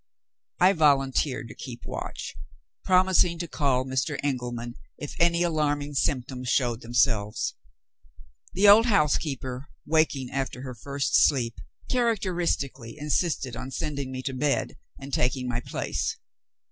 [0.59, 2.33] I volunteered to keep watch;
[2.83, 4.19] promising to call Mr.
[4.23, 7.53] Engelman if any alarming symptoms showed themselves.
[8.53, 11.53] The old housekeeper, waking after her first sleep,
[11.87, 16.17] characteristically insisted on sending me to bed, and taking my place.